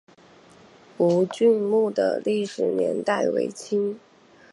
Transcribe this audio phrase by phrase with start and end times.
[0.97, 3.99] 吴郡墓的历史年代为清。